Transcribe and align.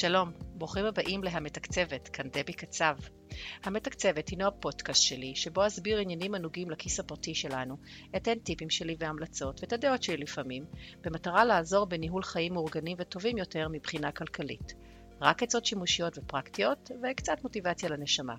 שלום, 0.00 0.32
ברוכים 0.54 0.84
הבאים 0.84 1.24
להמתקצבת, 1.24 2.08
כאן 2.08 2.28
דבי 2.28 2.52
קצב. 2.52 2.96
המתקצבת 3.64 4.28
הינו 4.28 4.46
הפודקאסט 4.46 5.02
שלי, 5.02 5.36
שבו 5.36 5.66
אסביר 5.66 5.98
עניינים 5.98 6.34
הנוגעים 6.34 6.70
לכיס 6.70 7.00
הפרטי 7.00 7.34
שלנו, 7.34 7.76
אתן 8.16 8.38
טיפים 8.38 8.70
שלי 8.70 8.96
והמלצות, 8.98 9.60
ואת 9.60 9.72
הדעות 9.72 10.02
שלי 10.02 10.16
לפעמים, 10.16 10.64
במטרה 11.00 11.44
לעזור 11.44 11.86
בניהול 11.86 12.22
חיים 12.22 12.54
מאורגנים 12.54 12.96
וטובים 13.00 13.38
יותר 13.38 13.68
מבחינה 13.68 14.12
כלכלית. 14.12 14.74
רק 15.20 15.42
עצות 15.42 15.66
שימושיות 15.66 16.18
ופרקטיות, 16.18 16.90
וקצת 17.02 17.42
מוטיבציה 17.42 17.88
לנשמה. 17.88 18.34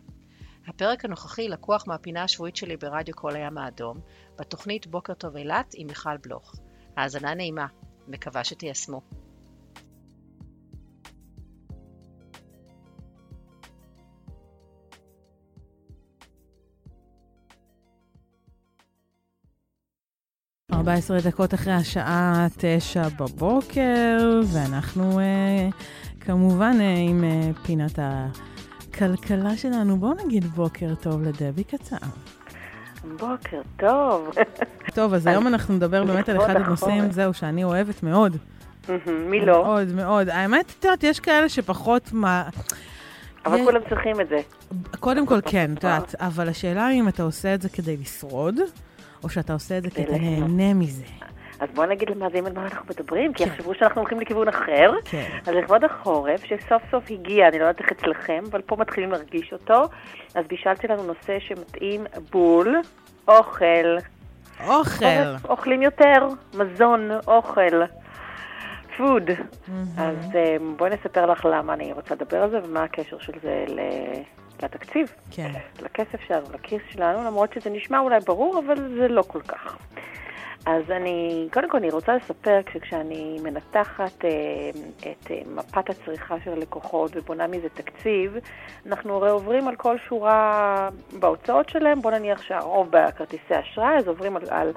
הפרק 0.67 1.05
הנוכחי 1.05 1.48
לקוח 1.48 1.88
מהפינה 1.88 2.23
השבועית 2.23 2.55
שלי 2.55 2.78
ברדיו 2.78 3.16
כל 3.16 3.36
הים 3.36 3.58
האדום, 3.58 4.00
בתוכנית 4.38 4.88
בוקר 4.88 5.14
טוב 5.14 5.36
אילת 5.36 5.72
עם 5.73 5.88
מיכל 5.88 6.17
בלוך. 6.17 6.55
האזנה 6.98 7.34
נעימה, 7.34 7.67
מקווה 8.08 8.44
שתיישמו. 8.44 9.19
ארבע 20.79 20.93
עשרה 20.93 21.17
דקות 21.25 21.53
אחרי 21.53 21.73
השעה 21.73 22.47
תשע 22.57 23.07
בבוקר, 23.19 24.41
ואנחנו 24.53 25.19
אה, 25.19 25.69
כמובן 26.19 26.77
אה, 26.81 26.95
עם 27.09 27.23
אה, 27.23 27.49
פינת 27.63 27.99
הכלכלה 28.02 29.58
שלנו. 29.58 29.97
בואו 29.97 30.13
נגיד 30.25 30.45
בוקר 30.45 30.95
טוב 30.95 31.23
לדבי 31.23 31.63
קצר. 31.63 31.95
בוקר 33.19 33.61
טוב. 33.77 34.30
טוב, 34.95 35.13
אז 35.13 35.27
היום 35.27 35.47
אנחנו 35.47 35.75
נדבר 35.75 36.03
באמת 36.03 36.30
על 36.30 36.38
אחד 36.38 36.55
הנושאים, 36.55 37.11
זהו, 37.11 37.33
שאני 37.33 37.64
אוהבת 37.64 38.03
מאוד. 38.03 38.38
מי 39.08 39.45
לא? 39.45 39.64
מאוד, 39.64 39.88
מאוד. 39.95 40.30
האמת, 40.30 40.73
את 40.80 40.86
יודעת, 40.86 41.03
יש 41.03 41.19
כאלה 41.19 41.49
שפחות 41.49 42.09
מה... 42.14 42.49
אבל 43.45 43.66
כולם 43.66 43.81
צריכים 43.89 44.21
את 44.21 44.30
זה. 44.30 44.39
קודם 44.99 45.25
כל, 45.25 45.39
כן, 45.52 45.73
את 45.77 45.83
יודעת, 45.83 46.16
אבל 46.19 46.49
השאלה 46.49 46.91
אם 46.91 47.08
אתה 47.08 47.23
עושה 47.23 47.53
את 47.53 47.61
זה 47.61 47.69
כדי 47.69 47.97
לשרוד, 47.97 48.55
או 49.23 49.30
שאתה 49.30 49.53
עושה 49.53 49.78
את 49.78 49.84
זה 49.84 49.89
כי 49.89 50.03
אתה 50.03 50.12
נהנה 50.12 50.73
מזה. 50.73 51.03
אז 51.59 51.70
בואו 51.73 51.88
נגיד 51.88 52.09
למאזינים 52.09 52.45
על 52.45 52.53
מה 52.53 52.64
אנחנו 52.64 52.86
מדברים, 52.89 53.34
כי 53.34 53.45
כן. 53.45 53.50
יחשבו 53.50 53.76
שאנחנו 53.76 54.02
הולכים 54.02 54.20
לכיוון 54.20 54.48
אחר. 54.48 54.92
כן. 55.06 55.39
אז 55.48 55.53
לכבוד 55.56 55.84
החורף, 55.84 56.44
שסוף 56.44 56.81
סוף 56.92 57.03
הגיע, 57.11 57.48
אני 57.48 57.59
לא 57.59 57.64
יודעת 57.64 57.81
איך 57.81 57.92
אצלכם, 57.92 58.44
אבל 58.52 58.61
פה 58.61 58.76
מתחילים 58.76 59.11
להרגיש 59.11 59.53
אותו, 59.53 59.84
אז 60.36 60.45
בישלתי 60.48 60.88
לנו 60.88 61.03
נושא 61.03 61.39
שמתאים 61.39 62.06
בול, 62.31 62.76
אוכל. 63.28 63.98
אוכל. 64.67 65.06
אוכלים 65.50 65.81
יותר, 65.81 66.28
מזון, 66.54 67.09
אוכל. 67.28 67.83
פוד. 68.98 69.30
אז 69.98 70.36
אה, 70.36 70.58
בואי 70.78 70.89
נספר 70.89 71.26
לך 71.26 71.45
למה 71.45 71.73
אני 71.73 71.94
רוצה 71.94 72.16
לדבר 72.16 72.44
על 72.44 72.50
זה 72.50 72.59
ומה 72.64 72.83
הקשר 72.83 73.20
של 73.20 73.33
זה 73.42 73.66
לתקציב. 74.63 75.13
כן. 75.31 75.52
לכסף 75.81 76.21
שלנו, 76.27 76.45
לכיס 76.53 76.81
שלנו, 76.89 77.23
למרות 77.23 77.53
שזה 77.53 77.69
נשמע 77.69 77.99
אולי 77.99 78.19
ברור, 78.19 78.61
אבל 78.65 78.75
זה 78.99 79.07
לא 79.07 79.21
כל 79.21 79.41
כך. 79.41 79.77
אז 80.65 80.91
אני, 80.91 81.47
קודם 81.53 81.69
כל 81.69 81.77
אני 81.77 81.89
רוצה 81.89 82.15
לספר 82.15 82.59
שכשאני 82.73 83.39
מנתחת 83.43 84.25
אה, 84.25 84.30
את 84.99 85.31
אה, 85.31 85.41
מפת 85.55 85.89
הצריכה 85.89 86.35
של 86.43 86.52
הלקוחות 86.52 87.11
ובונה 87.15 87.47
מזה 87.47 87.69
תקציב, 87.69 88.37
אנחנו 88.86 89.15
הרי 89.15 89.30
עוברים 89.30 89.67
על 89.67 89.75
כל 89.75 89.98
שורה 90.09 90.89
בהוצאות 91.19 91.69
שלהם, 91.69 92.02
בוא 92.02 92.11
נניח 92.11 92.42
שהרוב 92.42 92.87
בכרטיסי 92.92 93.59
אשראי, 93.59 93.98
אז 93.98 94.08
עוברים 94.08 94.36
על, 94.36 94.43
על, 94.49 94.71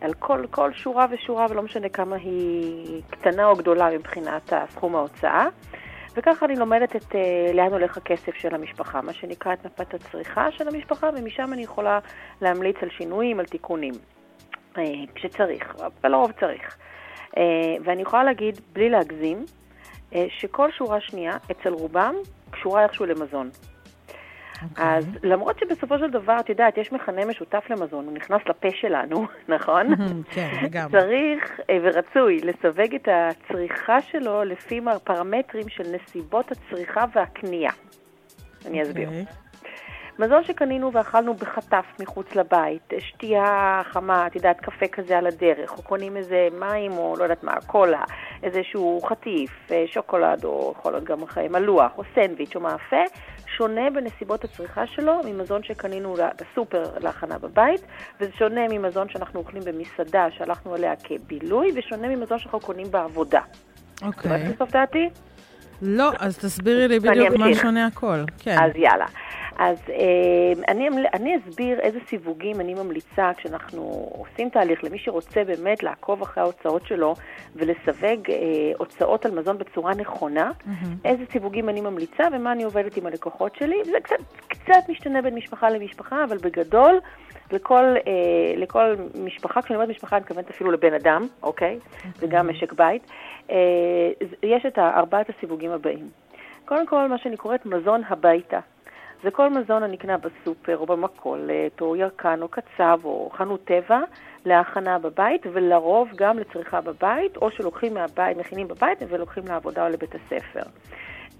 על 0.00 0.14
כל, 0.14 0.44
כל 0.50 0.72
שורה 0.72 1.06
ושורה, 1.10 1.46
ולא 1.50 1.62
משנה 1.62 1.88
כמה 1.88 2.16
היא 2.16 3.02
קטנה 3.10 3.46
או 3.46 3.56
גדולה 3.56 3.90
מבחינת 3.90 4.52
סכום 4.70 4.96
ההוצאה. 4.96 5.46
וככה 6.16 6.46
אני 6.46 6.56
לומדת 6.56 6.96
את 6.96 7.12
uh, 7.12 7.16
לאן 7.54 7.72
הולך 7.72 7.96
הכסף 7.96 8.34
של 8.34 8.54
המשפחה, 8.54 9.00
מה 9.02 9.12
שנקרא 9.12 9.52
את 9.52 9.66
מפת 9.66 9.94
הצריכה 9.94 10.52
של 10.52 10.68
המשפחה, 10.68 11.10
ומשם 11.16 11.52
אני 11.52 11.62
יכולה 11.62 11.98
להמליץ 12.40 12.76
על 12.82 12.90
שינויים, 12.90 13.40
על 13.40 13.46
תיקונים. 13.46 13.94
אה, 14.78 14.82
כשצריך, 15.14 15.74
אבל 16.02 16.10
לרוב 16.10 16.32
צריך. 16.40 16.76
אה, 17.36 17.42
ואני 17.84 18.02
יכולה 18.02 18.24
להגיד, 18.24 18.60
בלי 18.72 18.90
להגזים, 18.90 19.44
אה, 20.14 20.26
שכל 20.38 20.70
שורה 20.70 21.00
שנייה, 21.00 21.32
אצל 21.50 21.72
רובם, 21.72 22.14
קשורה 22.50 22.82
איכשהו 22.82 23.06
למזון. 23.06 23.50
Okay. 24.60 24.64
אוקיי. 24.70 24.84
אז 24.84 25.06
למרות 25.22 25.58
שבסופו 25.58 25.98
של 25.98 26.10
דבר, 26.10 26.36
את 26.40 26.48
יודעת, 26.48 26.78
יש 26.78 26.92
מכנה 26.92 27.24
משותף 27.24 27.64
למזון, 27.70 28.04
הוא 28.04 28.12
נכנס 28.14 28.40
לפה 28.46 28.68
שלנו, 28.80 29.26
נכון? 29.54 29.86
כן, 30.34 30.50
לגמרי. 30.62 31.00
צריך 31.00 31.60
ורצוי 31.82 32.40
לסווג 32.40 32.94
את 32.94 33.08
הצריכה 33.12 34.00
שלו 34.00 34.44
לפי 34.44 34.80
פרמטרים 35.04 35.68
של 35.68 35.84
נסיבות 35.92 36.52
הצריכה 36.52 37.04
והקנייה. 37.14 37.72
אני 38.66 38.82
אסביר. 38.82 39.08
אוקיי. 39.08 39.24
מזון 40.20 40.44
שקנינו 40.44 40.92
ואכלנו 40.92 41.34
בחטף 41.34 41.84
מחוץ 42.00 42.34
לבית, 42.34 42.92
שתייה 42.98 43.80
חמה, 43.84 44.26
את 44.26 44.36
יודעת, 44.36 44.60
קפה 44.60 44.88
כזה 44.88 45.18
על 45.18 45.26
הדרך, 45.26 45.78
או 45.78 45.82
קונים 45.82 46.16
איזה 46.16 46.48
מים 46.60 46.92
או 46.92 47.14
לא 47.18 47.22
יודעת 47.22 47.44
מה, 47.44 47.54
קולה, 47.66 48.04
איזשהו 48.42 49.00
חטיף, 49.02 49.50
אה, 49.70 49.84
שוקולד, 49.86 50.44
או 50.44 50.74
יכול 50.78 50.92
להיות 50.92 51.04
גם 51.04 51.18
מלוח, 51.50 51.92
או 51.98 52.02
סנדוויץ' 52.14 52.56
או 52.56 52.60
מאפה, 52.60 53.02
שונה 53.60 53.90
בנסיבות 53.90 54.44
הצריכה 54.44 54.86
שלו 54.86 55.20
ממזון 55.24 55.62
שקנינו 55.62 56.14
בסופר 56.14 56.82
להכנה 57.00 57.38
בבית, 57.38 57.80
וזה 58.20 58.30
שונה 58.38 58.60
ממזון 58.70 59.08
שאנחנו 59.08 59.40
אוכלים 59.40 59.62
במסעדה 59.64 60.26
שהלכנו 60.38 60.76
אליה 60.76 60.92
כבילוי, 61.04 61.70
ושונה 61.74 62.08
ממזון 62.08 62.38
שאנחנו 62.38 62.60
קונים 62.60 62.90
בעבודה. 62.90 63.40
אוקיי. 64.02 64.46
Okay. 64.46 64.52
בסוף 64.54 64.70
דעתי? 64.70 65.08
לא, 65.82 66.10
אז 66.18 66.38
תסבירי 66.38 66.88
לי 66.88 67.00
בדיוק 67.00 67.36
מה 67.36 67.54
שונה 67.54 67.86
הכל. 67.86 68.18
כן. 68.38 68.56
אז 68.62 68.70
יאללה. 68.74 69.06
אז 69.60 69.78
אה, 69.90 70.52
אני, 70.68 70.88
אני 71.14 71.36
אסביר 71.36 71.80
איזה 71.80 71.98
סיווגים 72.08 72.60
אני 72.60 72.74
ממליצה 72.74 73.30
כשאנחנו 73.36 74.10
עושים 74.12 74.48
תהליך 74.48 74.84
למי 74.84 74.98
שרוצה 74.98 75.44
באמת 75.44 75.82
לעקוב 75.82 76.22
אחרי 76.22 76.42
ההוצאות 76.42 76.86
שלו 76.86 77.14
ולסווג 77.56 78.30
אה, 78.30 78.36
הוצאות 78.78 79.26
על 79.26 79.38
מזון 79.38 79.58
בצורה 79.58 79.94
נכונה, 79.94 80.50
mm-hmm. 80.50 80.86
איזה 81.04 81.24
סיווגים 81.32 81.68
אני 81.68 81.80
ממליצה 81.80 82.24
ומה 82.32 82.52
אני 82.52 82.62
עובדת 82.62 82.96
עם 82.96 83.06
הלקוחות 83.06 83.56
שלי. 83.56 83.76
זה 83.84 84.00
קצת, 84.02 84.16
קצת 84.48 84.88
משתנה 84.88 85.22
בין 85.22 85.34
משפחה 85.34 85.70
למשפחה, 85.70 86.24
אבל 86.24 86.38
בגדול, 86.38 87.00
לכל, 87.52 87.84
אה, 88.06 88.54
לכל 88.56 88.94
משפחה, 89.24 89.62
כשאני 89.62 89.76
אומרת 89.76 89.88
משפחה 89.88 90.16
אני 90.16 90.22
מתכוונת 90.22 90.50
אפילו 90.50 90.70
לבן 90.70 90.94
אדם, 90.94 91.26
אוקיי? 91.42 91.78
זה 92.14 92.26
גם 92.26 92.50
משק 92.50 92.72
בית. 92.72 93.02
אה, 93.50 93.56
יש 94.42 94.66
את 94.66 94.78
ארבעת 94.78 95.30
הסיווגים 95.30 95.70
הבאים. 95.70 96.08
קודם 96.64 96.86
כל, 96.86 97.08
מה 97.08 97.18
שאני 97.18 97.36
קוראת 97.36 97.66
מזון 97.66 98.02
הביתה. 98.08 98.60
זה 99.22 99.30
כל 99.30 99.48
מזון 99.50 99.82
הנקנה 99.82 100.16
בסופר 100.18 100.78
או 100.78 100.86
במכולת 100.86 101.80
או 101.80 101.96
ירקן 101.96 102.42
או 102.42 102.48
קצב 102.48 103.00
או 103.04 103.30
חנות 103.32 103.64
טבע 103.64 104.00
להכנה 104.44 104.98
בבית 104.98 105.42
ולרוב 105.52 106.08
גם 106.16 106.38
לצריכה 106.38 106.80
בבית 106.80 107.36
או 107.36 107.50
שלוקחים 107.50 107.94
מהבית, 107.94 108.36
מכינים 108.36 108.68
בבית 108.68 108.98
ולוקחים 109.08 109.42
לעבודה 109.46 109.86
או 109.86 109.88
לבית 109.92 110.14
הספר. 110.14 110.62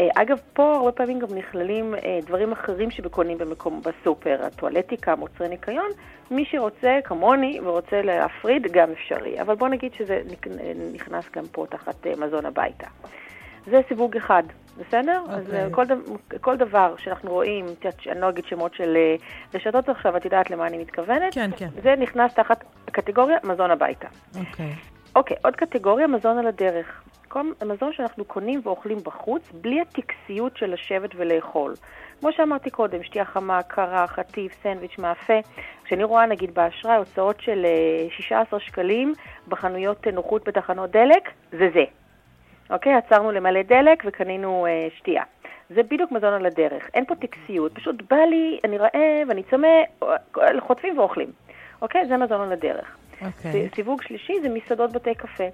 אה, 0.00 0.08
אגב, 0.14 0.40
פה 0.52 0.74
הרבה 0.76 0.92
פעמים 0.92 1.18
גם 1.18 1.28
נכללים 1.34 1.94
אה, 1.94 2.18
דברים 2.26 2.52
אחרים 2.52 2.90
שקונים 2.90 3.38
במקום 3.38 3.80
בסופר, 3.80 4.40
הטואלטיקה, 4.42 5.16
מוצרי 5.16 5.48
ניקיון. 5.48 5.90
מי 6.30 6.44
שרוצה, 6.44 6.98
כמוני, 7.04 7.60
ורוצה 7.64 8.02
להפריד, 8.02 8.72
גם 8.72 8.90
אפשרי. 8.90 9.40
אבל 9.40 9.54
בוא 9.54 9.68
נגיד 9.68 9.94
שזה 9.94 10.20
נכנס 10.94 11.24
גם 11.36 11.44
פה 11.52 11.66
תחת 11.70 12.06
אה, 12.06 12.12
מזון 12.18 12.46
הביתה. 12.46 12.86
זה 13.66 13.80
סיווג 13.88 14.16
אחד, 14.16 14.42
בסדר? 14.78 15.22
Okay. 15.26 15.32
אז 15.32 15.44
אוקיי. 15.46 15.68
כל, 15.70 15.84
כל 16.40 16.56
דבר 16.56 16.94
שאנחנו 16.98 17.30
רואים, 17.30 17.66
אני 18.10 18.20
לא 18.20 18.28
אגיד 18.28 18.44
שמות 18.44 18.74
של 18.74 18.96
רשתות 19.54 19.88
עכשיו, 19.88 20.16
את 20.16 20.24
יודעת 20.24 20.50
למה 20.50 20.66
אני 20.66 20.78
מתכוונת? 20.78 21.34
כן, 21.34 21.50
כן. 21.56 21.68
זה 21.82 21.94
נכנס 21.96 22.34
תחת 22.34 22.64
הקטגוריה 22.88 23.38
מזון 23.44 23.70
הביתה. 23.70 24.08
אוקיי. 24.38 24.72
Okay. 24.72 24.90
אוקיי, 25.16 25.36
עוד 25.44 25.56
קטגוריה, 25.56 26.06
מזון 26.06 26.38
על 26.38 26.46
הדרך. 26.46 27.02
כל 27.28 27.42
מזון 27.66 27.92
שאנחנו 27.92 28.24
קונים 28.24 28.60
ואוכלים 28.64 28.98
בחוץ, 29.04 29.42
בלי 29.52 29.80
הטקסיות 29.80 30.56
של 30.56 30.72
לשבת 30.72 31.10
ולאכול. 31.16 31.74
כמו 32.20 32.32
שאמרתי 32.32 32.70
קודם, 32.70 33.02
שתייה 33.02 33.24
חמה, 33.24 33.62
קרה, 33.62 34.06
חטיף, 34.06 34.52
סנדוויץ', 34.62 34.98
מאפה. 34.98 35.34
כשאני 35.84 36.04
רואה 36.04 36.26
נגיד 36.26 36.54
באשראי 36.54 36.96
הוצאות 36.96 37.40
של 37.40 37.66
16 38.10 38.58
אה, 38.58 38.64
שקלים 38.64 39.12
בחנויות 39.48 40.06
נוחות 40.06 40.48
בתחנות 40.48 40.90
דלק, 40.90 41.30
זה 41.52 41.68
זה. 41.74 41.84
אוקיי? 42.70 42.94
עצרנו 42.94 43.32
למלא 43.32 43.62
דלק 43.62 44.02
וקנינו 44.06 44.66
אה, 44.66 44.88
שתייה. 44.98 45.22
זה 45.70 45.82
בדיוק 45.82 46.12
מזון 46.12 46.32
על 46.32 46.46
הדרך. 46.46 46.90
אין 46.94 47.04
פה 47.04 47.14
טקסיות, 47.14 47.74
פשוט 47.74 48.02
בא 48.10 48.16
לי, 48.16 48.60
אני 48.64 48.78
רעב, 48.78 49.30
אני 49.30 49.42
צמא, 49.42 49.68
חוטפים 50.60 50.98
ואוכלים. 50.98 51.32
אוקיי? 51.82 52.06
זה 52.06 52.16
מזון 52.16 52.40
על 52.40 52.52
הדרך. 52.52 52.96
אוקיי. 53.26 53.68
סיווג 53.74 54.02
שלישי 54.02 54.32
זה 54.42 54.48
מסעדות 54.48 54.92
בתי 54.92 55.14
קפה. 55.14 55.44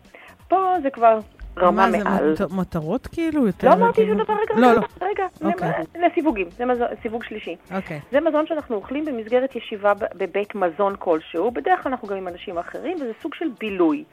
פה 0.49 0.75
זה 0.83 0.91
כבר 0.91 1.19
רמה 1.59 1.87
מעל. 1.87 2.03
מה, 2.29 2.35
זה 2.35 2.45
מטרות 2.57 3.07
כאילו? 3.07 3.47
לא 3.63 3.73
אמרתי 3.73 4.07
שום 4.07 4.19
דבר, 4.19 4.35
רגע, 4.35 4.61
לא, 4.61 4.73
לא. 4.73 4.81
רגע, 5.01 5.27
אוקיי. 5.45 5.71
לסיווגים, 5.95 6.49
זה 6.51 6.65
מזון, 6.65 6.87
סיווג 7.03 7.25
שלישי. 7.25 7.57
אוקיי. 7.75 8.01
זה 8.13 8.21
מזון 8.21 8.47
שאנחנו 8.47 8.77
אוכלים 8.77 9.05
במסגרת 9.05 9.57
ישיבה 9.57 9.93
בבית 10.15 10.55
מזון 10.55 10.95
כלשהו, 10.99 11.51
בדרך 11.51 11.83
כלל 11.83 11.93
אנחנו 11.93 12.09
גם 12.09 12.17
עם 12.17 12.29
אנשים 12.29 12.59
אחרים, 12.59 12.97
וזה 12.97 13.13
סוג 13.23 13.35
של 13.35 13.47
בילוי. 13.61 14.05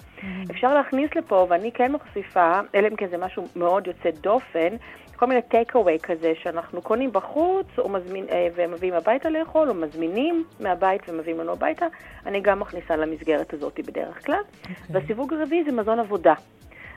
אפשר 0.51 0.74
להכניס 0.74 1.10
לפה, 1.16 1.48
ואני 1.50 1.72
כן 1.72 1.92
מחשיפה, 1.92 2.60
אלא 2.75 2.88
אם 2.88 2.95
כן 2.95 3.07
זה 3.07 3.18
משהו 3.18 3.48
מאוד 3.56 3.88
יוצא 3.88 4.10
דופן, 4.22 4.75
כל 5.16 5.25
מיני 5.25 5.42
טייק 5.42 5.75
אווי 5.75 5.98
כזה, 6.04 6.34
שאנחנו 6.44 6.81
קונים 6.81 7.12
בחוץ 7.12 7.68
או 7.78 7.89
מזמין, 7.89 8.25
אה, 8.31 8.48
ומביאים 8.56 8.94
הביתה 8.94 9.30
לאכול, 9.30 9.69
או 9.69 9.74
מזמינים 9.74 10.44
מהבית 10.60 11.01
ומביאים 11.10 11.39
לנו 11.39 11.51
הביתה, 11.51 11.86
אני 12.25 12.42
גם 12.42 12.60
מכניסה 12.60 12.96
למסגרת 12.96 13.54
הזאת 13.54 13.80
בדרך 13.88 14.25
כלל. 14.25 14.42
Okay. 14.63 14.69
והסיווג 14.89 15.34
הרביעי 15.34 15.63
זה 15.63 15.72
מזון 15.72 16.00
עבודה. 16.00 16.34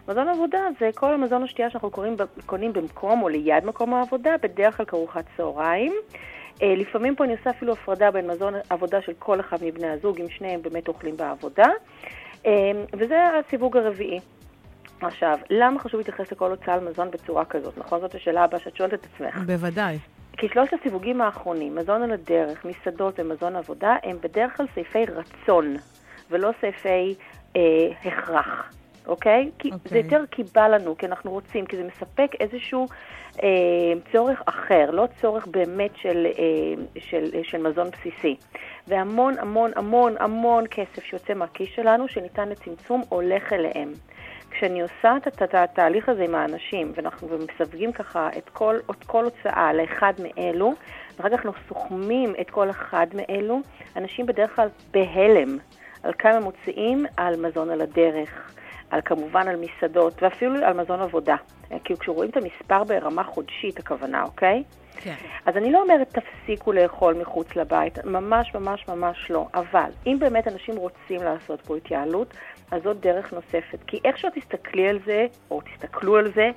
מזון 0.08 0.28
עבודה 0.28 0.58
זה 0.80 0.90
כל 0.94 1.12
המזון 1.12 1.42
השתייה 1.42 1.70
שאנחנו 1.70 1.90
קוראים, 1.90 2.16
קונים 2.46 2.72
במקום 2.72 3.22
או 3.22 3.28
ליד 3.28 3.64
מקום 3.64 3.94
העבודה, 3.94 4.30
בדרך 4.42 4.76
כלל 4.76 4.86
כארוחת 4.86 5.24
צהריים. 5.36 5.92
אה, 6.62 6.74
לפעמים 6.76 7.16
פה 7.16 7.24
אני 7.24 7.32
עושה 7.36 7.50
אפילו 7.50 7.72
הפרדה 7.72 8.10
בין 8.10 8.30
מזון 8.30 8.54
עבודה 8.70 9.02
של 9.02 9.12
כל 9.18 9.40
אחד 9.40 9.56
מבני 9.62 9.86
הזוג, 9.86 10.20
אם 10.20 10.28
שניהם 10.28 10.62
באמת 10.62 10.88
אוכלים 10.88 11.16
בעבודה. 11.16 11.66
אה, 12.46 12.52
וזה 12.92 13.16
הסיווג 13.28 13.76
הרביעי. 13.76 14.20
עכשיו, 15.00 15.38
למה 15.50 15.78
חשוב 15.78 15.98
להתייחס 15.98 16.32
לכל 16.32 16.50
הוצאה 16.50 16.74
על 16.74 16.88
מזון 16.88 17.10
בצורה 17.10 17.44
כזאת? 17.44 17.78
נכון? 17.78 18.00
זאת 18.00 18.14
השאלה 18.14 18.44
הבאה 18.44 18.60
שאת 18.60 18.76
שואלת 18.76 18.94
את 18.94 19.06
עצמך. 19.14 19.36
בוודאי. 19.46 19.98
כי 20.36 20.48
שלושת 20.48 20.72
הסיווגים 20.72 21.20
האחרונים, 21.20 21.74
מזון 21.74 22.02
על 22.02 22.12
הדרך, 22.12 22.64
מסעדות 22.64 23.20
ומזון 23.20 23.56
עבודה, 23.56 23.96
הם 24.02 24.16
בדרך 24.22 24.56
כלל 24.56 24.66
סעיפי 24.74 25.04
רצון, 25.04 25.76
ולא 26.30 26.50
סעיפי 26.60 27.14
אה, 27.56 27.62
הכרח. 28.04 28.70
אוקיי? 29.06 29.50
כי 29.58 29.68
okay. 29.68 29.70
זה 29.70 29.76
אוקיי. 29.84 29.98
יותר 29.98 30.24
כי 30.30 30.42
בא 30.54 30.68
לנו, 30.68 30.96
כי 30.98 31.06
אנחנו 31.06 31.30
רוצים, 31.30 31.66
כי 31.66 31.76
זה 31.76 31.84
מספק 31.84 32.30
איזשהו 32.40 32.86
אה, 33.42 33.48
צורך 34.12 34.42
אחר, 34.46 34.90
לא 34.90 35.06
צורך 35.20 35.46
באמת 35.46 35.90
של, 35.96 36.26
אה, 36.26 36.82
של, 36.98 37.30
אה, 37.34 37.40
של 37.42 37.62
מזון 37.62 37.90
בסיסי. 37.90 38.36
והמון 38.88 39.34
המון 39.38 39.70
המון 39.76 40.14
המון 40.18 40.64
כסף 40.70 41.04
שיוצא 41.04 41.34
מהכיס 41.34 41.68
שלנו, 41.74 42.08
שניתן 42.08 42.48
לצמצום, 42.48 43.02
הולך 43.08 43.52
אליהם. 43.52 43.92
כשאני 44.50 44.82
עושה 44.82 45.16
את 45.16 45.54
התהליך 45.54 46.08
הזה 46.08 46.24
עם 46.24 46.34
האנשים, 46.34 46.92
ואנחנו 46.94 47.28
מסווגים 47.28 47.92
ככה 47.92 48.28
את 48.38 48.48
כל, 48.48 48.76
את 48.90 49.04
כל 49.04 49.24
הוצאה 49.24 49.72
לאחד 49.72 50.12
מאלו, 50.18 50.72
ואחר 51.16 51.28
כך 51.28 51.46
אנחנו 51.46 51.52
סוכמים 51.68 52.34
את 52.40 52.50
כל 52.50 52.70
אחד 52.70 53.06
מאלו, 53.14 53.60
אנשים 53.96 54.26
בדרך 54.26 54.56
כלל 54.56 54.68
בהלם 54.90 55.58
על 56.02 56.12
כמה 56.18 56.40
מוציאים 56.40 57.06
על 57.16 57.36
מזון 57.40 57.70
על 57.70 57.80
הדרך, 57.80 58.52
על 58.90 59.00
כמובן 59.04 59.48
על 59.48 59.56
מסעדות, 59.56 60.22
ואפילו 60.22 60.64
על 60.64 60.72
מזון 60.72 61.00
עבודה. 61.00 61.36
כאילו 61.84 61.98
כשרואים 61.98 62.30
את 62.30 62.36
המספר 62.36 62.84
ברמה 62.84 63.24
חודשית, 63.24 63.78
הכוונה, 63.78 64.22
אוקיי? 64.22 64.62
כן. 64.96 65.14
אז 65.46 65.56
אני 65.56 65.72
לא 65.72 65.82
אומרת 65.82 66.18
תפסיקו 66.18 66.72
לאכול 66.72 67.14
מחוץ 67.14 67.56
לבית, 67.56 68.04
ממש 68.04 68.54
ממש 68.54 68.88
ממש 68.88 69.30
לא, 69.30 69.46
אבל 69.54 69.90
אם 70.06 70.16
באמת 70.20 70.48
אנשים 70.48 70.76
רוצים 70.76 71.22
לעשות 71.22 71.60
פה 71.60 71.76
התייעלות, 71.76 72.34
אז 72.70 72.82
זאת 72.82 73.00
דרך 73.00 73.32
נוספת. 73.32 73.78
כי 73.86 74.00
איך 74.04 74.18
שלא 74.18 74.30
תסתכלי 74.34 74.88
על 74.88 74.98
זה, 75.06 75.26
או 75.50 75.60
תסתכלו 75.60 76.16
על 76.16 76.32
זה, 76.34 76.50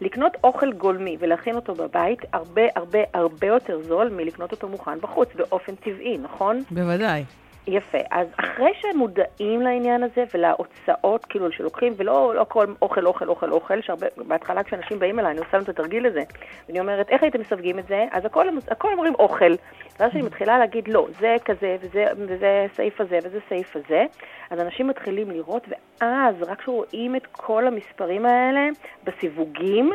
לקנות 0.00 0.36
אוכל 0.44 0.72
גולמי 0.72 1.16
ולהכין 1.20 1.54
אותו 1.54 1.74
בבית 1.74 2.20
הרבה 2.32 2.62
הרבה 2.76 2.98
הרבה 3.14 3.46
יותר 3.46 3.80
זול 3.82 4.08
מלקנות 4.16 4.52
אותו 4.52 4.68
מוכן 4.68 5.00
בחוץ, 5.00 5.28
באופן 5.34 5.74
טבעי, 5.74 6.18
נכון? 6.18 6.58
בוודאי. 6.70 7.24
יפה. 7.66 7.98
אז 8.10 8.26
אחרי 8.36 8.72
שהם 8.80 8.96
מודעים 8.98 9.60
לעניין 9.60 10.02
הזה 10.02 10.24
ולהוצאות, 10.34 11.24
כאילו, 11.24 11.52
שלוקחים, 11.52 11.92
ולא 11.96 12.34
לא 12.34 12.46
כל 12.48 12.66
אוכל, 12.82 13.06
אוכל, 13.06 13.28
אוכל, 13.28 13.52
אוכל, 13.52 13.80
שבהתחלה 13.82 14.62
כשאנשים 14.62 14.98
באים 14.98 15.18
אליי, 15.18 15.30
אני 15.30 15.38
עושה 15.38 15.50
להם 15.52 15.62
את 15.62 15.68
התרגיל 15.68 16.06
הזה, 16.06 16.22
ואני 16.68 16.80
אומרת, 16.80 17.08
איך 17.08 17.22
הייתם 17.22 17.40
מסווגים 17.40 17.78
את 17.78 17.86
זה? 17.86 18.04
אז 18.10 18.24
הכל, 18.24 18.46
הכל 18.68 18.92
אומרים 18.92 19.14
אוכל. 19.14 19.54
ואז 20.00 20.10
אני 20.14 20.22
מתחילה 20.22 20.58
להגיד, 20.58 20.88
לא, 20.88 21.06
זה 21.20 21.36
כזה, 21.44 21.76
וזה, 21.80 22.04
וזה 22.16 22.66
סעיף 22.76 23.00
הזה, 23.00 23.18
וזה 23.24 23.38
סעיף 23.48 23.76
הזה, 23.76 24.04
אז 24.50 24.60
אנשים 24.60 24.88
מתחילים 24.88 25.30
לראות, 25.30 25.68
ואז, 25.68 26.42
רק 26.42 26.58
כשרואים 26.58 27.16
את 27.16 27.26
כל 27.26 27.66
המספרים 27.66 28.26
האלה 28.26 28.68
בסיווגים, 29.04 29.90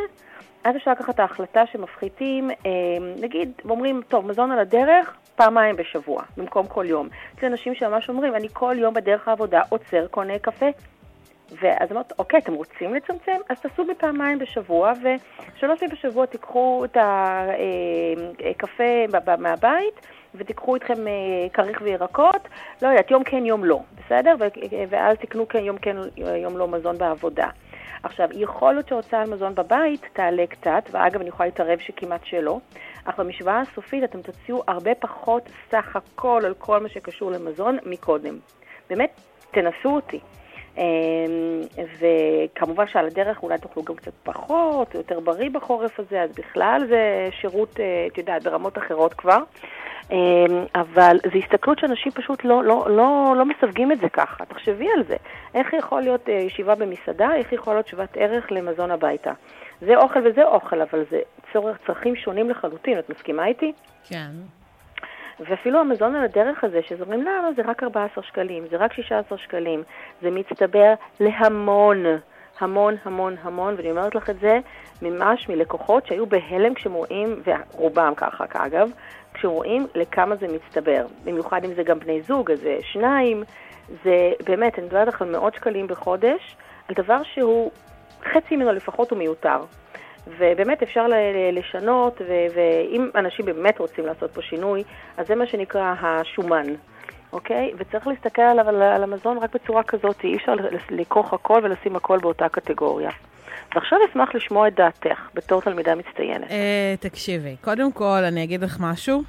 אז 0.63 0.75
אפשר 0.75 0.91
לקחת 0.91 1.15
את 1.15 1.19
ההחלטה 1.19 1.63
שמפחיתים, 1.71 2.51
אה, 2.51 2.71
נגיד, 3.21 3.51
אומרים, 3.69 4.01
טוב, 4.07 4.27
מזון 4.27 4.51
על 4.51 4.59
הדרך, 4.59 5.17
פעמיים 5.37 5.75
בשבוע, 5.75 6.23
במקום 6.37 6.67
כל 6.67 6.85
יום. 6.87 7.07
יש 7.37 7.43
אנשים 7.43 7.75
שממש 7.75 8.09
אומרים, 8.09 8.35
אני 8.35 8.47
כל 8.53 8.75
יום 8.79 8.93
בדרך 8.93 9.27
העבודה 9.27 9.61
עוצר, 9.69 10.07
קונה 10.07 10.39
קפה. 10.39 10.65
ואז 11.61 11.91
אמרת, 11.91 12.13
אוקיי, 12.19 12.39
אתם 12.39 12.53
רוצים 12.53 12.95
לצמצם? 12.95 13.35
אז 13.49 13.59
תעשו 13.59 13.85
בפעמיים 13.85 14.39
בשבוע, 14.39 14.91
ושלוש 14.91 15.79
פעמים 15.79 15.95
בשבוע 15.95 16.25
תיקחו 16.25 16.85
את 16.85 16.97
הקפה 18.49 18.83
אה, 18.83 19.37
מהבית, 19.37 20.07
ותיקחו 20.35 20.75
איתכם 20.75 21.07
אה, 21.07 21.13
כריך 21.53 21.81
וירקות, 21.83 22.47
לא 22.81 22.87
יודעת, 22.87 23.11
יום 23.11 23.23
כן, 23.23 23.45
יום 23.45 23.65
לא, 23.65 23.79
בסדר? 23.97 24.35
ואז 24.89 25.17
תקנו 25.17 25.47
כן, 25.47 25.63
יום 25.63 25.77
כן, 25.77 25.95
יום 26.17 26.57
לא 26.57 26.67
מזון 26.67 26.97
בעבודה. 26.97 27.49
עכשיו, 28.03 28.29
יכול 28.33 28.73
להיות 28.73 28.87
שההוצאה 28.87 29.21
על 29.21 29.29
מזון 29.29 29.55
בבית 29.55 30.01
תעלה 30.13 30.47
קצת, 30.47 30.89
ואגב, 30.91 31.19
אני 31.19 31.29
יכולה 31.29 31.47
להתערב 31.47 31.79
שכמעט 31.79 32.25
שלא, 32.25 32.59
אך 33.09 33.19
במשוואה 33.19 33.59
הסופית 33.61 34.03
אתם 34.03 34.21
תוציאו 34.21 34.63
הרבה 34.67 34.95
פחות 34.95 35.49
סך 35.71 35.95
הכל 35.95 36.41
על 36.45 36.53
כל 36.53 36.79
מה 36.79 36.89
שקשור 36.89 37.31
למזון 37.31 37.77
מקודם. 37.85 38.39
באמת, 38.89 39.21
תנסו 39.51 39.89
אותי. 39.89 40.19
אמ, 40.77 41.61
וכמובן 41.99 42.87
שעל 42.87 43.05
הדרך 43.05 43.43
אולי 43.43 43.57
תאכלו 43.57 43.83
גם 43.83 43.95
קצת 43.95 44.11
פחות, 44.23 44.95
יותר 44.95 45.19
בריא 45.19 45.49
בחורף 45.49 45.99
הזה, 45.99 46.21
אז 46.21 46.29
בכלל 46.35 46.85
זה 46.89 47.29
שירות, 47.41 47.79
אה, 47.79 48.07
את 48.07 48.17
יודעת, 48.17 48.43
ברמות 48.43 48.77
אחרות 48.77 49.13
כבר. 49.13 49.39
אמ, 50.11 50.65
אבל 50.75 51.17
זו 51.33 51.37
הסתכלות 51.37 51.79
שאנשים 51.79 52.11
פשוט 52.11 52.43
לא, 52.43 52.63
לא, 52.63 52.87
לא, 52.89 53.33
לא 53.37 53.45
מסווגים 53.45 53.91
את 53.91 53.99
זה 53.99 54.09
ככה. 54.09 54.45
תחשבי 54.45 54.87
על 54.97 55.03
זה. 55.03 55.15
איך 55.53 55.73
יכול 55.73 56.01
להיות 56.01 56.29
אה, 56.29 56.33
ישיבה 56.33 56.75
במסעדה, 56.75 57.35
איך 57.35 57.53
יכול 57.53 57.73
להיות 57.73 57.87
שוות 57.87 58.09
ערך 58.17 58.51
למזון 58.51 58.91
הביתה. 58.91 59.31
זה 59.81 59.95
אוכל 59.95 60.19
וזה 60.27 60.43
אוכל, 60.43 60.81
אבל 60.81 61.03
זה 61.11 61.19
צורך, 61.53 61.77
צרכים 61.87 62.15
שונים 62.15 62.49
לחלוטין. 62.49 62.99
את 62.99 63.09
מסכימה 63.09 63.45
איתי? 63.45 63.73
כן. 64.09 64.31
ואפילו 65.39 65.79
המזון 65.79 66.15
על 66.15 66.23
הדרך 66.23 66.63
הזה, 66.63 66.79
שאומרים, 66.87 67.23
לא, 67.23 67.31
לא, 67.43 67.51
זה 67.55 67.61
רק 67.65 67.83
14 67.83 68.23
שקלים, 68.23 68.67
זה 68.71 68.77
רק 68.77 68.93
16 68.93 69.37
שקלים, 69.37 69.83
זה 70.21 70.31
מצטבר 70.31 70.93
להמון. 71.19 72.05
המון 72.59 72.95
המון 73.03 73.35
המון, 73.41 73.73
ואני 73.77 73.91
אומרת 73.91 74.15
לך 74.15 74.29
את 74.29 74.39
זה 74.39 74.59
ממש 75.01 75.49
מלקוחות 75.49 76.07
שהיו 76.07 76.25
בהלם 76.25 76.73
כשהם 76.73 76.93
רואים, 76.93 77.41
ורובם 77.45 78.13
ככה 78.17 78.45
אגב, 78.47 78.89
כשרואים 79.33 79.87
לכמה 79.95 80.35
זה 80.35 80.47
מצטבר. 80.47 81.05
במיוחד 81.23 81.65
אם 81.65 81.73
זה 81.73 81.83
גם 81.83 81.99
בני 81.99 82.21
זוג, 82.21 82.51
אז 82.51 82.59
זה 82.59 82.77
שניים, 82.81 83.43
זה 84.03 84.31
באמת, 84.45 84.79
אני 84.79 84.85
מדברת 84.85 85.07
לך 85.07 85.21
על 85.21 85.31
מאות 85.31 85.55
שקלים 85.55 85.87
בחודש, 85.87 86.55
על 86.87 86.95
דבר 86.95 87.23
שהוא, 87.23 87.71
חצי 88.23 88.55
ממנו 88.55 88.71
לפחות 88.71 89.11
הוא 89.11 89.19
מיותר. 89.19 89.59
ובאמת 90.37 90.83
אפשר 90.83 91.05
לשנות, 91.51 92.21
ואם 92.55 93.09
אנשים 93.15 93.45
באמת 93.45 93.79
רוצים 93.79 94.05
לעשות 94.05 94.31
פה 94.31 94.41
שינוי, 94.41 94.83
אז 95.17 95.27
זה 95.27 95.35
מה 95.35 95.47
שנקרא 95.47 95.93
השומן. 95.99 96.65
אוקיי? 97.33 97.71
וצריך 97.77 98.07
להסתכל 98.07 98.41
עליו, 98.41 98.69
על, 98.69 98.81
על 98.81 99.03
המזון 99.03 99.37
רק 99.37 99.55
בצורה 99.55 99.83
כזאת, 99.83 100.23
אי 100.23 100.35
אפשר 100.35 100.53
לכרוך 100.89 101.33
הכל 101.33 101.61
ולשים 101.63 101.95
הכל 101.95 102.19
באותה 102.19 102.49
קטגוריה. 102.49 103.11
ועכשיו 103.75 103.99
אשמח 104.11 104.35
לשמוע 104.35 104.67
את 104.67 104.75
דעתך 104.75 105.19
בתור 105.33 105.61
תלמידה 105.61 105.95
מצטיינת. 105.95 106.47
Uh, 106.47 106.53
תקשיבי, 106.99 107.55
קודם 107.61 107.91
כל 107.91 108.23
אני 108.27 108.43
אגיד 108.43 108.63
לך 108.63 108.77
משהו, 108.79 109.21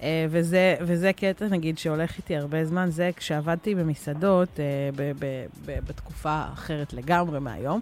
uh, 0.00 0.02
וזה, 0.28 0.76
וזה 0.80 1.12
קטע, 1.12 1.44
נגיד, 1.50 1.78
שהולך 1.78 2.16
איתי 2.18 2.36
הרבה 2.36 2.64
זמן, 2.64 2.90
זה 2.90 3.10
כשעבדתי 3.16 3.74
במסעדות, 3.74 4.48
uh, 4.48 4.96
ב, 4.96 5.12
ב, 5.18 5.44
ב, 5.66 5.78
בתקופה 5.88 6.42
אחרת 6.52 6.92
לגמרי 6.92 7.40
מהיום, 7.40 7.80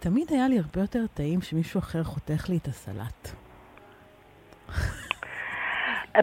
תמיד 0.00 0.32
היה 0.32 0.48
לי 0.48 0.58
הרבה 0.58 0.80
יותר 0.80 1.04
טעים 1.14 1.42
שמישהו 1.42 1.78
אחר 1.78 2.04
חותך 2.04 2.48
לי 2.48 2.56
את 2.56 2.68
הסלט. 2.68 3.47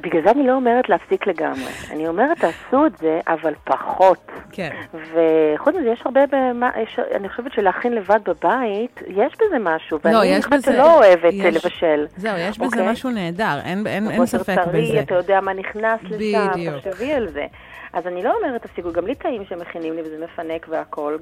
בגלל 0.01 0.21
זה 0.23 0.31
אני 0.31 0.47
לא 0.47 0.53
אומרת 0.53 0.89
להפסיק 0.89 1.27
לגמרי. 1.27 1.71
אני 1.91 2.07
אומרת, 2.07 2.37
תעשו 2.37 2.85
את 2.85 2.97
זה, 2.97 3.19
אבל 3.27 3.53
פחות. 3.63 4.31
כן. 4.51 4.69
וחוץ 4.93 5.75
מזה, 5.75 5.89
יש 5.89 6.01
הרבה, 6.05 6.21
במה, 6.31 6.69
יש, 6.83 6.99
אני 7.15 7.29
חושבת 7.29 7.53
שלהכין 7.53 7.93
לבד 7.93 8.19
בבית, 8.25 9.01
יש 9.07 9.33
בזה 9.35 9.57
משהו. 9.59 9.99
לא, 10.05 10.25
יש 10.25 10.47
בזה... 10.47 10.71
ואני 10.71 10.77
לא 10.77 10.97
אוהבת 10.97 11.33
יש, 11.33 11.55
לבשל. 11.55 12.05
זהו, 12.17 12.37
יש 12.37 12.57
בזה 12.57 12.65
אוקיי? 12.65 12.91
משהו 12.91 13.09
נהדר, 13.09 13.59
אין, 13.65 13.87
אין, 13.87 14.11
אין 14.11 14.25
ספק 14.25 14.55
טרי, 14.65 14.89
בזה. 14.89 14.99
אתה 14.99 15.15
יודע 15.15 15.41
מה 15.41 15.53
נכנס 15.53 15.99
לשם, 16.03 16.47
תחשבי 16.79 17.13
על 17.13 17.27
זה. 17.27 17.45
אז 17.93 18.07
אני 18.07 18.23
לא 18.23 18.33
אומרת, 18.37 18.61
תפסיקו, 18.61 18.91
גם 18.91 19.07
לי 19.07 19.15
טעים 19.15 19.45
שמכינים 19.45 19.93
לי 19.93 20.01
וזה 20.01 20.23
מפנק 20.23 20.65
והכול, 20.69 21.17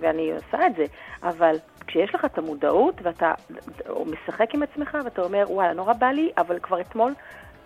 ואני 0.00 0.32
עושה 0.32 0.66
את 0.66 0.76
זה, 0.76 0.84
אבל 1.22 1.56
כשיש 1.86 2.14
לך 2.14 2.24
את 2.24 2.38
המודעות 2.38 2.94
ואתה 3.02 3.32
משחק 4.06 4.54
עם 4.54 4.62
עצמך 4.62 4.98
ואתה 5.04 5.22
אומר, 5.22 5.44
וואלה, 5.48 5.72
נורא 5.72 5.92
בא 5.92 6.06
לי, 6.06 6.30
אבל 6.38 6.58
כבר 6.58 6.80
אתמול 6.80 7.12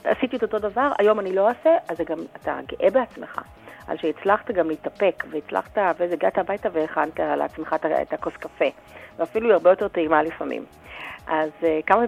עשיתי 0.05 0.37
את 0.37 0.43
אותו 0.43 0.59
דבר, 0.59 0.93
היום 0.99 1.21
אני 1.21 1.35
לא 1.35 1.49
אעשה, 1.49 1.71
אז 1.89 1.97
זה 1.97 2.05
גם, 2.05 2.19
אתה 2.37 2.59
גאה 2.69 2.91
בעצמך. 2.91 3.41
על 3.87 3.97
שהצלחת 3.97 4.51
גם 4.51 4.69
להתאפק, 4.69 5.25
והצלחת, 5.31 5.79
והגעת 5.99 6.39
הביתה 6.39 6.69
והכנת 6.73 7.21
לעצמך 7.21 7.77
את 8.03 8.13
הכוס 8.13 8.37
קפה, 8.37 8.65
ואפילו 9.19 9.47
היא 9.47 9.53
הרבה 9.55 9.71
יותר 9.71 9.89
טעימה 9.89 10.23
לפעמים. 10.23 10.65
אז 11.27 11.51
uh, 11.61 11.65
כמה 11.87 12.03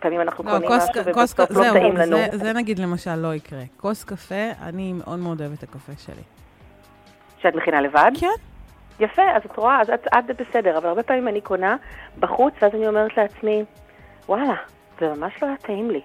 פעמים 0.00 0.20
אנחנו 0.20 0.44
לא, 0.44 0.50
קונים 0.50 0.70
משהו 0.70 1.02
ובסוף 1.04 1.50
לא 1.50 1.72
טעים 1.72 1.96
לנו. 1.96 2.16
זה, 2.16 2.28
זה 2.32 2.52
נגיד 2.52 2.78
למשל 2.78 3.14
לא 3.14 3.34
יקרה. 3.34 3.62
כוס 3.76 4.04
קפה, 4.04 4.50
אני 4.62 4.92
מאוד 4.92 5.18
מאוד 5.18 5.40
אוהבת 5.40 5.58
את 5.58 5.62
הקפה 5.62 5.92
שלי. 5.98 6.22
שאת 7.38 7.54
מכינה 7.54 7.80
לבד? 7.80 8.10
כן. 8.20 8.26
יפה, 9.00 9.22
אז 9.22 9.42
את 9.44 9.56
רואה, 9.56 9.80
אז 9.80 9.90
את, 9.90 10.06
את 10.18 10.40
בסדר, 10.40 10.78
אבל 10.78 10.88
הרבה 10.88 11.02
פעמים 11.02 11.28
אני 11.28 11.40
קונה 11.40 11.76
בחוץ, 12.18 12.54
ואז 12.62 12.74
אני 12.74 12.88
אומרת 12.88 13.16
לעצמי, 13.16 13.64
וואלה, 14.28 14.54
זה 15.00 15.08
ממש 15.08 15.42
לא 15.42 15.46
היה 15.46 15.56
טעים 15.56 15.90
לי. 15.90 16.00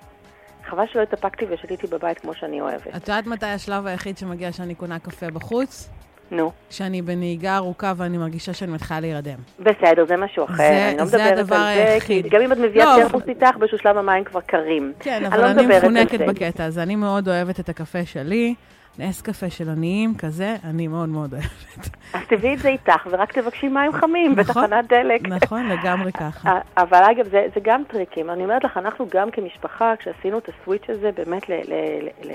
חבל 0.66 0.84
שלא 0.94 1.02
התאפקתי 1.02 1.46
ושתיתי 1.50 1.88
בבית 1.88 2.20
כמו 2.20 2.34
שאני 2.34 2.62
אוהבת. 2.62 2.88
את 2.88 3.08
יודעת 3.08 3.28
מתי 3.28 3.46
השלב 3.46 3.88
היחיד 3.88 4.18
שמגיע 4.18 4.52
שאני 4.52 4.76
קונה 4.76 5.00
קפה 5.00 5.30
בחוץ? 5.30 5.90
נו. 6.32 6.52
כשאני 6.70 7.02
בנהיגה 7.02 7.56
ארוכה 7.56 7.94
ואני 7.98 8.18
מרגישה 8.18 8.54
שאני 8.54 8.72
מתחילה 8.72 9.00
להירדם. 9.00 9.38
בסדר, 9.60 10.06
זה 10.08 10.18
משהו 10.18 10.46
אחר. 10.46 10.54
זה, 10.56 10.90
אני 10.90 10.98
לא 10.98 11.06
מדברת 11.06 11.38
על 11.38 11.46
זה, 11.46 11.66
היחיד. 11.66 12.24
כי 12.24 12.30
גם 12.30 12.42
אם 12.42 12.52
את 12.52 12.58
מביאה 12.58 12.98
לא, 12.98 13.04
טרמוס 13.04 13.24
איתך, 13.28 13.58
באיזשהו 13.58 13.78
שלב 13.78 13.98
המים 13.98 14.24
כבר 14.24 14.42
קרים. 14.42 14.94
כן, 15.00 15.26
אבל 15.26 15.44
אני, 15.44 15.56
לא 15.56 15.62
אני 15.62 15.78
מפונקת 15.78 16.20
בקטע 16.20 16.66
הזה. 16.66 16.84
אני 16.84 16.96
מאוד 16.96 17.28
אוהבת 17.28 17.60
את 17.60 17.70
הקפה 17.70 18.06
שלי. 18.06 18.56
נס 19.00 19.22
קפה 19.22 19.50
של 19.50 19.70
עניים 19.70 20.14
כזה, 20.18 20.56
אני 20.64 20.88
מאוד 20.88 21.10
מאוד 21.10 21.34
אוהבת. 21.34 21.90
אז 22.14 22.22
תביאי 22.28 22.54
את 22.54 22.60
זה 22.60 22.70
איתך, 22.70 23.08
ורק 23.12 23.32
תבקשי 23.32 23.68
מים 23.68 23.92
חמים 23.92 24.32
נכון, 24.32 24.64
בתחנת 24.64 24.88
דלק. 24.88 25.28
נכון, 25.28 25.66
לגמרי 25.70 26.12
ככה. 26.12 26.60
אבל 26.78 27.04
אגב, 27.12 27.28
זה, 27.30 27.48
זה 27.56 27.60
גם 27.64 27.84
טריקים. 27.88 28.30
אני 28.30 28.44
אומרת 28.44 28.64
לך, 28.64 28.78
אנחנו 28.78 29.08
גם 29.12 29.32
כמשפחה, 29.32 29.94
כשעשינו 30.00 30.38
את 30.38 30.50
הסוויץ' 30.50 30.90
הזה, 30.90 31.12
באמת 31.12 31.50
ל, 31.50 31.54
ל, 31.54 31.74
ל, 32.02 32.10
ל, 32.24 32.32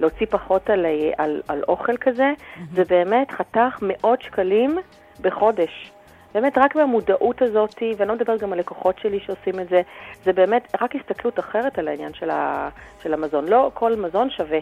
להוציא 0.00 0.26
פחות 0.30 0.70
על, 0.70 0.86
על, 1.18 1.42
על 1.48 1.62
אוכל 1.68 1.96
כזה. 1.96 2.32
זה 2.72 2.84
באמת 2.84 3.30
חתך 3.30 3.78
מאות 3.82 4.22
שקלים 4.22 4.78
בחודש. 5.20 5.90
באמת 6.34 6.58
רק 6.58 6.76
מהמודעות 6.76 7.42
הזאת, 7.42 7.82
ואני 7.98 8.08
לא 8.08 8.14
מדברת 8.14 8.40
גם 8.40 8.52
על 8.52 8.58
לקוחות 8.58 8.98
שלי 8.98 9.20
שעושים 9.20 9.60
את 9.60 9.68
זה, 9.68 9.82
זה 10.24 10.32
באמת 10.32 10.74
רק 10.80 10.96
הסתכלות 10.96 11.38
אחרת 11.38 11.78
על 11.78 11.88
העניין 11.88 12.14
של, 12.14 12.30
ה, 12.30 12.68
של 13.02 13.14
המזון. 13.14 13.48
לא 13.48 13.70
כל 13.74 13.96
מזון 13.96 14.30
שווה. 14.30 14.58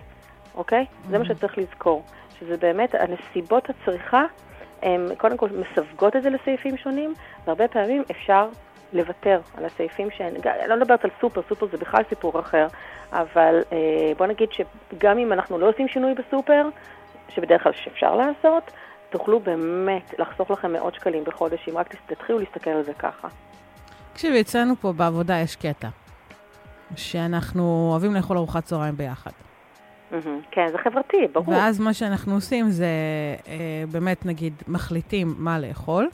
אוקיי? 0.54 0.84
Mm-hmm. 0.84 1.10
זה 1.10 1.18
מה. 1.18 1.24
שצריך 1.24 1.58
לזכור, 1.58 2.02
שזה 2.40 2.56
באמת, 2.56 2.94
הנסיבות 2.94 3.70
הצריכה, 3.70 4.24
הן 4.82 5.14
קודם 5.18 5.36
כל 5.36 5.48
מסווגות 5.48 6.16
את 6.16 6.22
זה 6.22 6.30
לסעיפים 6.30 6.76
שונים, 6.76 7.14
והרבה 7.46 7.68
פעמים 7.68 8.02
אפשר 8.10 8.48
לוותר 8.92 9.40
על 9.56 9.64
הסעיפים 9.64 10.10
שהן, 10.10 10.34
אני 10.60 10.68
לא 10.68 10.76
מדברת 10.76 11.04
על 11.04 11.10
סופר, 11.20 11.40
סופר 11.48 11.66
זה 11.66 11.76
בכלל 11.76 12.02
סיפור 12.08 12.40
אחר, 12.40 12.66
אבל 13.12 13.62
אה, 13.72 14.12
בוא 14.16 14.26
נגיד 14.26 14.48
שגם 14.52 15.18
אם 15.18 15.32
אנחנו 15.32 15.58
לא 15.58 15.68
עושים 15.68 15.88
שינוי 15.88 16.14
בסופר, 16.14 16.68
שבדרך 17.28 17.62
כלל 17.62 17.72
שאפשר 17.72 18.16
לעשות, 18.16 18.70
תוכלו 19.10 19.40
באמת 19.40 20.14
לחסוך 20.18 20.50
לכם 20.50 20.72
מאות 20.72 20.94
שקלים 20.94 21.24
בחודש, 21.24 21.68
אם 21.68 21.78
רק 21.78 21.94
תתחילו 22.06 22.38
להסתכל 22.38 22.70
על 22.70 22.82
זה 22.82 22.94
ככה. 22.94 23.28
תקשיבי, 24.12 24.40
אצלנו 24.40 24.76
פה 24.76 24.92
בעבודה 24.92 25.38
יש 25.38 25.56
קטע, 25.56 25.88
שאנחנו 26.96 27.88
אוהבים 27.90 28.14
לאכול 28.14 28.36
ארוחת 28.36 28.64
צהריים 28.64 28.96
ביחד. 28.96 29.30
כן, 30.50 30.68
זה 30.72 30.78
חברתי, 30.78 31.26
ברור. 31.32 31.48
ואז 31.48 31.80
מה 31.80 31.94
שאנחנו 31.94 32.34
עושים 32.34 32.70
זה 32.70 32.86
אה, 33.48 33.84
באמת, 33.92 34.26
נגיד, 34.26 34.52
מחליטים 34.68 35.34
מה 35.38 35.58
לאכול, 35.58 36.08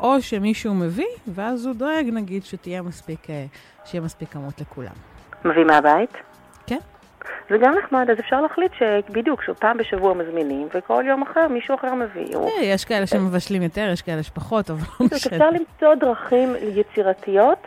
או 0.00 0.22
שמישהו 0.22 0.74
מביא, 0.74 1.06
ואז 1.28 1.66
הוא 1.66 1.74
דואג, 1.74 2.06
נגיד, 2.12 2.44
שתהיה 2.44 2.82
מספיק, 2.82 3.30
אה, 3.30 3.44
שיהיה 3.84 4.04
מספיק 4.04 4.28
כמות 4.28 4.60
לכולם. 4.60 4.92
מביא 5.44 5.64
מהבית? 5.64 6.31
זה 7.52 7.58
גם 7.58 7.74
נחמד, 7.78 8.10
אז 8.10 8.20
אפשר 8.20 8.40
להחליט 8.40 8.72
שבדיוק, 8.78 9.42
שפעם 9.42 9.78
בשבוע 9.78 10.14
מזמינים, 10.14 10.68
וכל 10.74 11.04
יום 11.06 11.22
אחר 11.22 11.48
מישהו 11.48 11.74
אחר 11.74 11.94
מביא. 11.94 12.36
אה, 12.36 12.64
יש 12.64 12.84
כאלה 12.84 13.06
שמבשלים 13.06 13.62
יותר, 13.62 13.88
יש 13.92 14.02
כאלה 14.02 14.22
שפחות, 14.22 14.70
אבל 14.70 14.80
לא 15.00 15.06
משנה. 15.06 15.36
אפשר 15.36 15.50
למצוא 15.50 15.94
דרכים 15.94 16.48
יצירתיות 16.74 17.58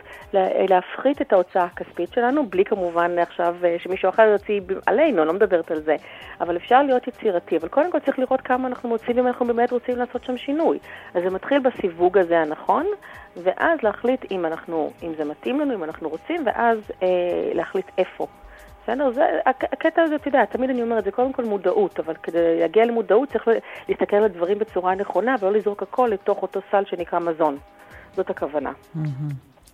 להפחית 0.68 1.22
את 1.22 1.32
ההוצאה 1.32 1.64
הכספית 1.64 2.12
שלנו, 2.12 2.46
בלי 2.46 2.64
כמובן 2.64 3.18
עכשיו 3.18 3.56
אה, 3.64 3.76
שמישהו 3.78 4.08
אחר 4.08 4.22
יוציא 4.22 4.60
עלינו, 4.86 5.18
אני 5.22 5.28
לא 5.28 5.34
מדברת 5.34 5.70
על 5.70 5.80
זה, 5.80 5.96
אבל 6.40 6.56
אפשר 6.56 6.82
להיות 6.82 7.08
יצירתי, 7.08 7.56
אבל 7.56 7.68
קודם 7.68 7.92
כל 7.92 7.98
צריך 7.98 8.18
לראות 8.18 8.40
כמה 8.40 8.68
אנחנו 8.68 8.88
מוצאים 8.88 9.18
אם 9.18 9.26
אנחנו 9.26 9.46
באמת 9.46 9.70
רוצים 9.70 9.96
לעשות 9.96 10.24
שם 10.24 10.36
שינוי. 10.36 10.78
אז 11.14 11.22
זה 11.22 11.30
מתחיל 11.30 11.58
בסיווג 11.58 12.18
הזה 12.18 12.38
הנכון, 12.38 12.86
ואז 13.36 13.78
להחליט 13.82 14.24
אם, 14.30 14.46
אנחנו, 14.46 14.90
אם 15.02 15.12
זה 15.18 15.24
מתאים 15.24 15.60
לנו, 15.60 15.74
אם 15.74 15.84
אנחנו 15.84 16.08
רוצים, 16.08 16.42
ואז 16.46 16.78
אה, 17.02 17.08
להחליט 17.54 17.86
איפה. 17.98 18.26
בסדר? 18.86 19.12
זה, 19.12 19.22
הקטע 19.46 20.02
הזה, 20.02 20.14
אתה 20.14 20.28
יודע, 20.28 20.44
תמיד 20.44 20.70
אני 20.70 20.82
אומרת, 20.82 21.04
זה 21.04 21.10
קודם 21.10 21.32
כל 21.32 21.44
מודעות, 21.44 22.00
אבל 22.00 22.14
כדי 22.22 22.60
להגיע 22.60 22.84
למודעות 22.84 23.32
צריך 23.32 23.48
להסתכל 23.88 24.16
על 24.16 24.28
דברים 24.28 24.58
בצורה 24.58 24.94
נכונה, 24.94 25.34
ולא 25.40 25.52
לזרוק 25.52 25.82
הכל 25.82 26.10
לתוך 26.12 26.42
אותו 26.42 26.60
סל 26.70 26.84
שנקרא 26.90 27.18
מזון. 27.18 27.58
זאת 28.16 28.30
הכוונה. 28.30 28.72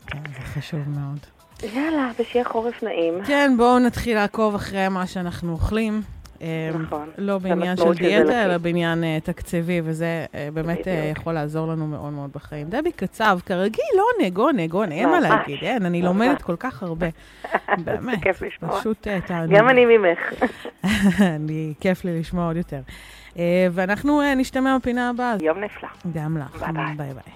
כן, 0.07 0.19
זה 0.33 0.41
חשוב 0.41 0.81
מאוד. 0.89 1.19
יאללה, 1.75 2.11
ושיהיה 2.19 2.45
חורף 2.45 2.83
נעים. 2.83 3.15
כן, 3.27 3.55
בואו 3.57 3.79
נתחיל 3.79 4.17
לעקוב 4.17 4.55
אחרי 4.55 4.89
מה 4.89 5.07
שאנחנו 5.07 5.53
אוכלים. 5.53 6.03
אמ, 6.43 6.83
נכון. 6.83 7.11
לא 7.19 7.39
בעניין 7.39 7.77
של 7.77 7.93
דיאטה, 7.93 8.45
אלא 8.45 8.59
בעניין 8.59 9.05
uh, 9.05 9.25
תקציבי, 9.25 9.81
וזה 9.85 10.27
uh, 10.33 10.37
באמת 10.55 10.79
uh, 10.79 10.91
יכול 11.13 11.33
לעזור 11.33 11.67
לנו 11.67 11.87
מאוד 11.87 12.13
מאוד 12.13 12.31
בחיים. 12.35 12.69
דבי 12.71 12.93
קצב, 12.93 13.39
כרגיל, 13.47 13.85
עונג, 14.21 14.37
עונג, 14.37 14.73
עונג, 14.73 14.93
אין 14.93 15.09
מה 15.09 15.21
להגיד, 15.21 15.59
אין, 15.63 15.87
אני 15.87 16.03
לומדת 16.03 16.43
כל 16.43 16.57
כך 16.59 16.83
הרבה. 16.83 17.07
באמת. 17.85 18.19
פשוט 18.61 19.09
תענוג. 19.27 19.59
גם 19.59 19.69
אני 19.69 19.87
ממך. 19.87 20.43
אני, 21.37 21.75
כיף 21.81 22.05
לי 22.05 22.21
לשמוע 22.21 22.47
עוד 22.47 22.57
יותר. 22.57 22.81
ואנחנו 23.73 24.21
נשתמע 24.37 24.79
בפינה 24.79 25.11
הבאה. 25.11 25.37
יום 25.41 25.59
נפלא. 25.59 25.89
גם 26.15 26.39
לך. 26.39 26.63
ביי 26.63 26.73
ביי. 26.73 26.95
ביי 26.97 27.15
ביי. 27.15 27.33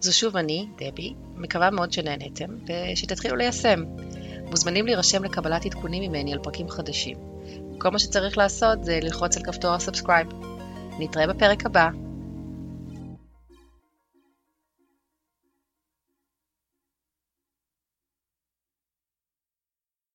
זו 0.00 0.18
שוב 0.18 0.36
אני, 0.36 0.66
דבי, 0.76 1.14
מקווה 1.36 1.70
מאוד 1.70 1.92
שנהנתם, 1.92 2.46
ושתתחילו 2.92 3.36
ליישם. 3.36 3.82
מוזמנים 4.50 4.86
להירשם 4.86 5.24
לקבלת 5.24 5.66
עדכונים 5.66 6.02
ממני 6.02 6.32
על 6.32 6.38
פרקים 6.42 6.68
חדשים. 6.68 7.37
כל 7.78 7.90
מה 7.90 7.98
שצריך 7.98 8.38
לעשות 8.38 8.84
זה 8.84 8.98
ללחוץ 9.02 9.36
על 9.36 9.42
כפתור 9.42 9.74
ה 9.74 9.79
subscribe. 9.79 10.28
נתראה 10.98 11.26
בפרק 11.26 11.66
הבא. 11.66 12.07